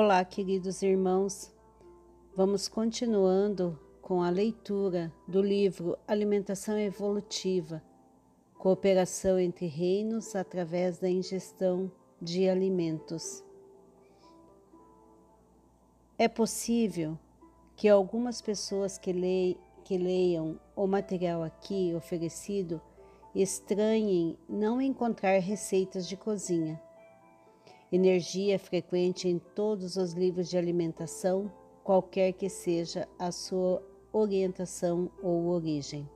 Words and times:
Olá, 0.00 0.24
queridos 0.24 0.80
irmãos. 0.80 1.52
Vamos 2.32 2.68
continuando 2.68 3.76
com 4.00 4.22
a 4.22 4.30
leitura 4.30 5.12
do 5.26 5.42
livro 5.42 5.98
Alimentação 6.06 6.78
Evolutiva 6.78 7.82
Cooperação 8.56 9.40
entre 9.40 9.66
Reinos 9.66 10.36
através 10.36 11.00
da 11.00 11.10
ingestão 11.10 11.90
de 12.22 12.48
alimentos. 12.48 13.42
É 16.16 16.28
possível 16.28 17.18
que 17.74 17.88
algumas 17.88 18.40
pessoas 18.40 18.98
que, 18.98 19.12
le 19.12 19.58
que 19.82 19.98
leiam 19.98 20.60
o 20.76 20.86
material 20.86 21.42
aqui 21.42 21.92
oferecido 21.92 22.80
estranhem 23.34 24.38
não 24.48 24.80
encontrar 24.80 25.40
receitas 25.40 26.08
de 26.08 26.16
cozinha 26.16 26.80
Energia 27.90 28.58
frequente 28.58 29.28
em 29.28 29.38
todos 29.38 29.96
os 29.96 30.12
livros 30.12 30.50
de 30.50 30.58
alimentação, 30.58 31.50
qualquer 31.82 32.32
que 32.32 32.48
seja 32.48 33.08
a 33.18 33.32
sua 33.32 33.82
orientação 34.12 35.10
ou 35.22 35.46
origem. 35.46 36.08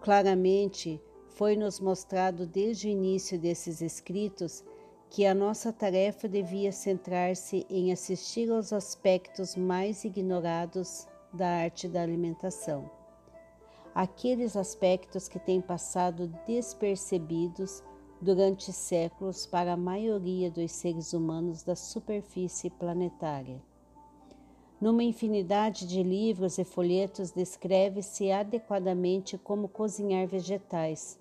Claramente, 0.00 1.00
foi-nos 1.26 1.80
mostrado 1.80 2.46
desde 2.46 2.86
o 2.86 2.90
início 2.90 3.38
desses 3.38 3.80
escritos 3.80 4.64
que 5.10 5.26
a 5.26 5.34
nossa 5.34 5.72
tarefa 5.72 6.28
devia 6.28 6.70
centrar-se 6.70 7.66
em 7.68 7.90
assistir 7.92 8.50
aos 8.50 8.72
aspectos 8.72 9.56
mais 9.56 10.04
ignorados 10.04 11.08
da 11.32 11.48
arte 11.48 11.88
da 11.88 12.02
alimentação. 12.02 12.90
Aqueles 13.94 14.56
aspectos 14.56 15.28
que 15.28 15.38
têm 15.38 15.60
passado 15.60 16.28
despercebidos 16.46 17.82
durante 18.20 18.72
séculos 18.72 19.46
para 19.46 19.72
a 19.72 19.76
maioria 19.76 20.50
dos 20.50 20.72
seres 20.72 21.12
humanos 21.12 21.62
da 21.62 21.76
superfície 21.76 22.70
planetária. 22.70 23.62
Numa 24.80 25.02
infinidade 25.02 25.86
de 25.86 26.02
livros 26.02 26.58
e 26.58 26.64
folhetos 26.64 27.32
descreve-se 27.32 28.30
adequadamente 28.30 29.36
como 29.36 29.68
cozinhar 29.68 30.26
vegetais, 30.26 31.18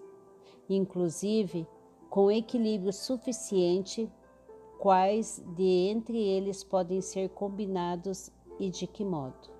inclusive 0.69 1.67
com 2.09 2.31
equilíbrio 2.31 2.93
suficiente 2.93 4.09
quais 4.77 5.43
de 5.55 5.89
entre 5.89 6.17
eles 6.17 6.63
podem 6.63 7.01
ser 7.01 7.29
combinados 7.29 8.31
e 8.59 8.69
de 8.69 8.85
que 8.85 9.03
modo. 9.03 9.57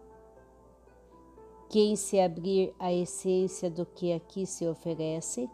Quem 1.70 1.96
se 1.96 2.20
abrir 2.20 2.74
à 2.80 2.94
essência 2.94 3.70
do 3.70 3.86
que 3.86 4.14
aqui 4.14 4.46
se 4.46 4.66
oferece, 4.68 5.50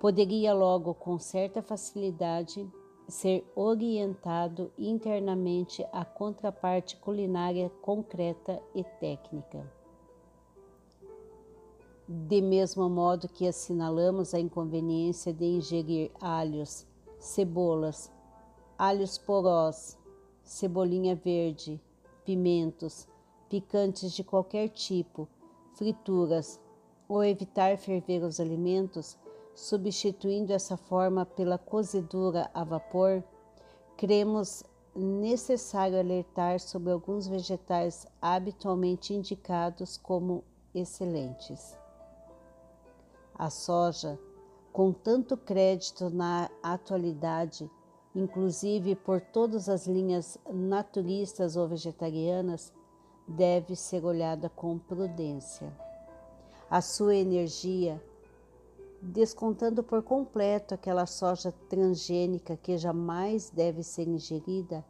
poderia 0.00 0.52
logo 0.52 0.94
com 0.94 1.18
certa 1.18 1.62
facilidade 1.62 2.68
ser 3.08 3.44
orientado 3.54 4.72
internamente 4.76 5.86
à 5.92 6.04
contraparte 6.04 6.96
culinária 6.96 7.70
concreta 7.80 8.60
e 8.74 8.82
técnica. 8.82 9.64
De 12.08 12.40
mesmo 12.40 12.88
modo 12.88 13.28
que 13.28 13.46
assinalamos 13.46 14.34
a 14.34 14.40
inconveniência 14.40 15.32
de 15.32 15.44
ingerir 15.44 16.10
alhos, 16.20 16.86
cebolas, 17.18 18.12
alhos 18.78 19.18
porós, 19.18 19.98
cebolinha 20.42 21.16
verde, 21.16 21.80
pimentos, 22.24 23.08
picantes 23.48 24.12
de 24.12 24.22
qualquer 24.22 24.68
tipo, 24.68 25.28
frituras, 25.74 26.60
ou 27.08 27.24
evitar 27.24 27.76
ferver 27.78 28.22
os 28.24 28.40
alimentos, 28.40 29.16
substituindo 29.56 30.52
essa 30.52 30.76
forma 30.76 31.24
pela 31.24 31.56
cozedura 31.56 32.50
a 32.52 32.62
vapor, 32.62 33.24
cremos 33.96 34.62
necessário 34.94 35.98
alertar 35.98 36.60
sobre 36.60 36.92
alguns 36.92 37.26
vegetais 37.26 38.06
habitualmente 38.20 39.14
indicados 39.14 39.96
como 39.96 40.44
excelentes. 40.74 41.74
A 43.34 43.48
soja, 43.48 44.18
com 44.74 44.92
tanto 44.92 45.38
crédito 45.38 46.10
na 46.10 46.50
atualidade, 46.62 47.70
inclusive 48.14 48.94
por 48.94 49.22
todas 49.22 49.70
as 49.70 49.86
linhas 49.86 50.38
naturistas 50.52 51.56
ou 51.56 51.66
vegetarianas, 51.66 52.74
deve 53.26 53.74
ser 53.74 54.04
olhada 54.04 54.50
com 54.50 54.78
prudência. 54.78 55.72
A 56.68 56.82
sua 56.82 57.14
energia 57.16 58.02
descontando 59.00 59.82
por 59.82 60.02
completo 60.02 60.74
aquela 60.74 61.06
soja 61.06 61.52
transgênica 61.68 62.56
que 62.56 62.76
jamais 62.76 63.50
deve 63.50 63.82
ser 63.82 64.08
ingerida, 64.08 64.84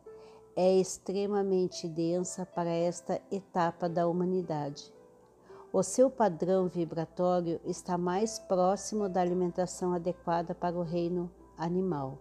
é 0.54 0.74
extremamente 0.74 1.86
densa 1.86 2.46
para 2.46 2.70
esta 2.70 3.20
etapa 3.30 3.88
da 3.88 4.08
humanidade. 4.08 4.92
O 5.72 5.82
seu 5.82 6.08
padrão 6.08 6.68
vibratório 6.68 7.60
está 7.64 7.98
mais 7.98 8.38
próximo 8.38 9.08
da 9.08 9.20
alimentação 9.20 9.92
adequada 9.92 10.54
para 10.54 10.78
o 10.78 10.82
reino 10.82 11.30
animal. 11.58 12.18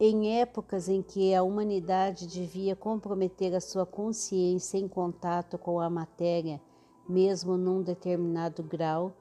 Em 0.00 0.40
épocas 0.40 0.88
em 0.88 1.02
que 1.02 1.34
a 1.34 1.42
humanidade 1.42 2.26
devia 2.26 2.74
comprometer 2.74 3.54
a 3.54 3.60
sua 3.60 3.84
consciência 3.84 4.78
em 4.78 4.88
contato 4.88 5.58
com 5.58 5.78
a 5.78 5.90
matéria, 5.90 6.60
mesmo 7.06 7.58
num 7.58 7.82
determinado 7.82 8.62
grau, 8.62 9.14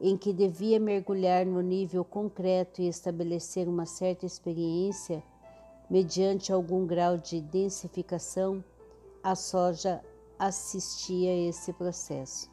em 0.00 0.16
que 0.16 0.32
devia 0.32 0.78
mergulhar 0.78 1.44
no 1.44 1.60
nível 1.60 2.04
concreto 2.04 2.80
e 2.80 2.88
estabelecer 2.88 3.68
uma 3.68 3.84
certa 3.84 4.24
experiência, 4.24 5.22
mediante 5.90 6.52
algum 6.52 6.86
grau 6.86 7.16
de 7.16 7.40
densificação, 7.40 8.62
a 9.22 9.34
soja 9.34 10.00
assistia 10.38 11.30
a 11.30 11.48
esse 11.48 11.72
processo. 11.72 12.48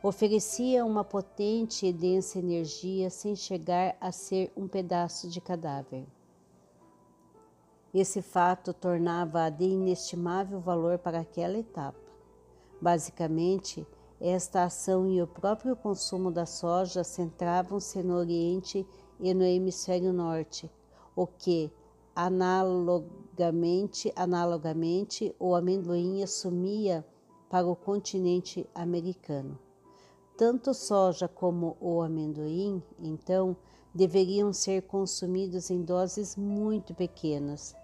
Oferecia 0.00 0.84
uma 0.84 1.02
potente 1.02 1.86
e 1.86 1.92
densa 1.92 2.38
energia 2.38 3.10
sem 3.10 3.34
chegar 3.34 3.96
a 4.00 4.12
ser 4.12 4.52
um 4.56 4.68
pedaço 4.68 5.28
de 5.28 5.40
cadáver. 5.40 6.06
Esse 7.92 8.22
fato 8.22 8.72
tornava-a 8.72 9.50
de 9.50 9.64
inestimável 9.64 10.60
valor 10.60 10.98
para 10.98 11.18
aquela 11.18 11.58
etapa. 11.58 11.98
Basicamente, 12.80 13.84
esta 14.20 14.64
ação 14.64 15.08
e 15.08 15.22
o 15.22 15.26
próprio 15.26 15.76
consumo 15.76 16.30
da 16.30 16.44
soja 16.44 17.04
centravam-se 17.04 18.02
no 18.02 18.16
Oriente 18.16 18.86
e 19.20 19.32
no 19.32 19.44
Hemisfério 19.44 20.12
Norte, 20.12 20.70
o 21.14 21.26
que, 21.26 21.70
analogamente, 22.14 24.12
analogamente 24.16 25.34
o 25.38 25.54
amendoim 25.54 26.22
assumia 26.22 27.06
para 27.48 27.66
o 27.66 27.76
continente 27.76 28.68
americano. 28.74 29.58
Tanto 30.36 30.74
soja 30.74 31.26
como 31.28 31.76
o 31.80 32.02
amendoim, 32.02 32.82
então, 32.98 33.56
deveriam 33.94 34.52
ser 34.52 34.82
consumidos 34.82 35.70
em 35.70 35.82
doses 35.82 36.36
muito 36.36 36.94
pequenas. 36.94 37.74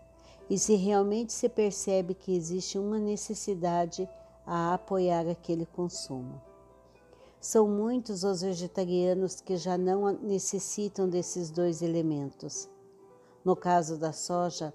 E 0.48 0.58
se 0.58 0.74
realmente 0.74 1.32
se 1.32 1.48
percebe 1.48 2.14
que 2.14 2.36
existe 2.36 2.78
uma 2.78 2.98
necessidade 2.98 4.08
a 4.46 4.74
apoiar 4.74 5.26
aquele 5.28 5.66
consumo. 5.66 6.40
São 7.40 7.68
muitos 7.68 8.24
os 8.24 8.42
vegetarianos 8.42 9.40
que 9.40 9.56
já 9.56 9.76
não 9.76 10.10
necessitam 10.12 11.08
desses 11.08 11.50
dois 11.50 11.82
elementos. 11.82 12.68
No 13.44 13.54
caso 13.54 13.98
da 13.98 14.12
soja, 14.12 14.72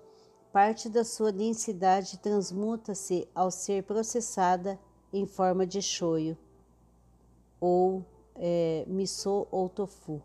parte 0.51 0.87
da 0.87 1.03
sua 1.03 1.31
densidade 1.31 2.19
transmuta-se 2.19 3.27
ao 3.33 3.49
ser 3.49 3.83
processada 3.83 4.79
em 5.11 5.25
forma 5.25 5.65
de 5.65 5.81
shoyu 5.81 6.37
ou 7.59 8.05
é, 8.35 8.85
miso 8.87 9.47
ou 9.51 9.67
tofu, 9.67 10.21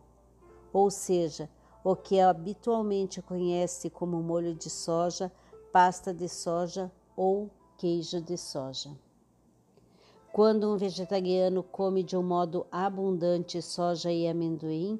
ou 0.72 0.90
seja, 0.90 1.48
o 1.82 1.96
que 1.96 2.20
habitualmente 2.20 3.20
conhece 3.20 3.90
como 3.90 4.22
molho 4.22 4.54
de 4.54 4.70
soja, 4.70 5.32
pasta 5.72 6.14
de 6.14 6.28
soja 6.28 6.90
ou 7.16 7.50
queijo 7.76 8.20
de 8.20 8.36
soja. 8.36 8.90
Quando 10.34 10.68
um 10.68 10.76
vegetariano 10.76 11.62
come 11.62 12.02
de 12.02 12.16
um 12.16 12.22
modo 12.24 12.66
abundante 12.68 13.62
soja 13.62 14.10
e 14.10 14.26
amendoim, 14.26 14.98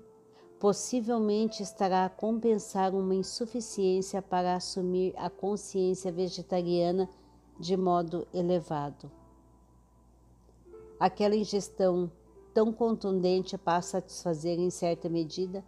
possivelmente 0.60 1.60
estará 1.60 2.04
a 2.04 2.08
compensar 2.08 2.94
uma 2.94 3.16
insuficiência 3.16 4.22
para 4.22 4.54
assumir 4.54 5.12
a 5.16 5.28
consciência 5.28 6.12
vegetariana 6.12 7.10
de 7.58 7.76
modo 7.76 8.28
elevado. 8.32 9.10
Aquela 11.00 11.34
ingestão 11.34 12.08
tão 12.54 12.72
contundente 12.72 13.58
passa 13.58 13.98
a 13.98 14.00
satisfazer 14.00 14.60
em 14.60 14.70
certa 14.70 15.08
medida 15.08 15.64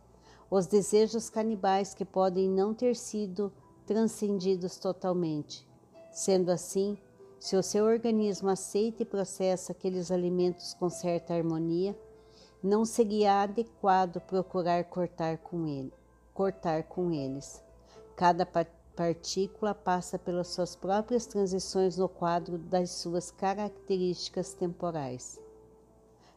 os 0.49 0.69
desejos 0.69 1.29
canibais 1.29 1.93
que 1.93 2.05
podem 2.05 2.49
não 2.49 2.73
ter 2.73 2.95
sido 2.95 3.53
transcendidos 3.85 4.77
totalmente. 4.77 5.67
Sendo 6.13 6.53
assim, 6.53 6.97
se 7.39 7.57
o 7.57 7.63
seu 7.63 7.85
organismo 7.85 8.49
aceita 8.49 9.03
e 9.03 9.07
processa 9.07 9.73
aqueles 9.73 10.11
alimentos 10.11 10.75
com 10.75 10.89
certa 10.89 11.35
harmonia, 11.35 11.97
não 12.63 12.85
seria 12.85 13.43
adequado 13.43 14.21
procurar 14.21 14.85
cortar 14.85 15.39
com 15.39 15.67
ele, 15.67 15.93
cortar 16.33 16.83
com 16.85 17.13
eles. 17.13 17.63
Cada 18.17 18.47
partícula 18.97 19.75
passa 19.75 20.19
pelas 20.19 20.49
suas 20.49 20.75
próprias 20.75 21.27
transições 21.27 21.97
no 21.97 22.09
quadro 22.09 22.57
das 22.59 22.91
suas 22.91 23.31
características 23.31 24.55
temporais. 24.55 25.39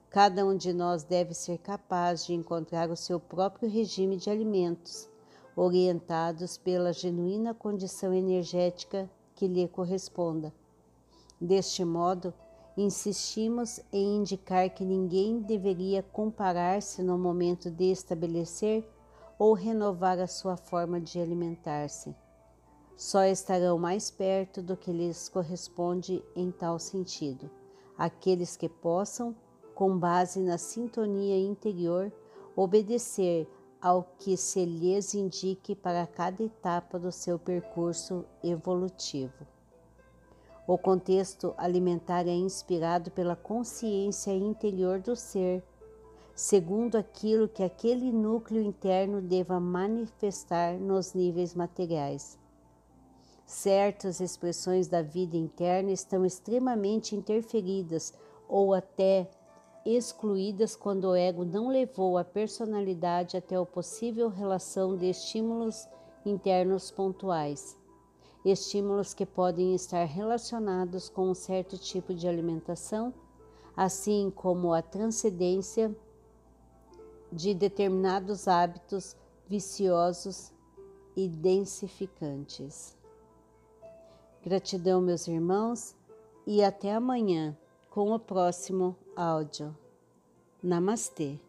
Cada 0.09 0.45
um 0.45 0.57
de 0.57 0.73
nós 0.73 1.03
deve 1.03 1.33
ser 1.33 1.59
capaz 1.59 2.25
de 2.25 2.33
encontrar 2.33 2.89
o 2.89 2.95
seu 2.95 3.19
próprio 3.19 3.69
regime 3.69 4.17
de 4.17 4.29
alimentos, 4.29 5.09
orientados 5.55 6.57
pela 6.57 6.91
genuína 6.91 7.53
condição 7.53 8.13
energética 8.13 9.09
que 9.35 9.47
lhe 9.47 9.67
corresponda. 9.67 10.53
Deste 11.41 11.85
modo, 11.85 12.33
insistimos 12.75 13.79
em 13.93 14.17
indicar 14.17 14.69
que 14.69 14.83
ninguém 14.83 15.39
deveria 15.41 16.03
comparar-se 16.03 17.01
no 17.01 17.17
momento 17.17 17.71
de 17.71 17.85
estabelecer 17.85 18.85
ou 19.37 19.53
renovar 19.53 20.19
a 20.19 20.27
sua 20.27 20.57
forma 20.57 20.99
de 20.99 21.19
alimentar-se. 21.19 22.13
Só 22.97 23.23
estarão 23.23 23.79
mais 23.79 24.11
perto 24.11 24.61
do 24.61 24.75
que 24.75 24.91
lhes 24.91 25.29
corresponde 25.29 26.21
em 26.35 26.51
tal 26.51 26.77
sentido, 26.77 27.49
aqueles 27.97 28.57
que 28.57 28.67
possam, 28.67 29.33
com 29.73 29.97
base 29.97 30.41
na 30.41 30.57
sintonia 30.57 31.39
interior, 31.39 32.11
obedecer 32.53 33.47
ao 33.81 34.03
que 34.19 34.35
se 34.35 34.65
lhes 34.65 35.13
indique 35.13 35.73
para 35.73 36.05
cada 36.05 36.43
etapa 36.43 36.99
do 36.99 37.13
seu 37.13 37.39
percurso 37.39 38.25
evolutivo. 38.43 39.58
O 40.69 40.77
contexto 40.77 41.51
alimentar 41.57 42.27
é 42.27 42.35
inspirado 42.35 43.09
pela 43.09 43.35
consciência 43.35 44.29
interior 44.29 44.99
do 44.99 45.15
ser, 45.15 45.63
segundo 46.35 46.95
aquilo 46.95 47.47
que 47.47 47.63
aquele 47.63 48.11
núcleo 48.11 48.61
interno 48.61 49.19
deva 49.19 49.59
manifestar 49.59 50.77
nos 50.77 51.15
níveis 51.15 51.55
materiais. 51.55 52.37
Certas 53.47 54.19
expressões 54.19 54.87
da 54.87 55.01
vida 55.01 55.35
interna 55.35 55.89
estão 55.89 56.23
extremamente 56.23 57.15
interferidas 57.15 58.13
ou 58.47 58.71
até 58.71 59.27
excluídas 59.83 60.75
quando 60.75 61.05
o 61.05 61.15
ego 61.15 61.43
não 61.43 61.69
levou 61.69 62.15
a 62.15 62.23
personalidade 62.23 63.35
até 63.35 63.55
a 63.55 63.65
possível 63.65 64.29
relação 64.29 64.95
de 64.95 65.09
estímulos 65.09 65.89
internos 66.23 66.91
pontuais 66.91 67.78
estímulos 68.43 69.13
que 69.13 69.25
podem 69.25 69.75
estar 69.75 70.03
relacionados 70.05 71.09
com 71.09 71.29
um 71.29 71.33
certo 71.33 71.77
tipo 71.77 72.13
de 72.13 72.27
alimentação, 72.27 73.13
assim 73.75 74.31
como 74.33 74.73
a 74.73 74.81
transcendência 74.81 75.95
de 77.31 77.53
determinados 77.53 78.47
hábitos 78.47 79.15
viciosos 79.47 80.51
e 81.15 81.27
densificantes. 81.27 82.97
Gratidão, 84.41 85.01
meus 85.01 85.27
irmãos, 85.27 85.95
e 86.47 86.63
até 86.63 86.93
amanhã 86.93 87.57
com 87.89 88.11
o 88.11 88.19
próximo 88.19 88.95
áudio. 89.15 89.75
Namastê. 90.63 91.39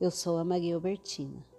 Eu 0.00 0.10
sou 0.10 0.38
a 0.38 0.44
Maria 0.44 0.74
Albertina. 0.74 1.55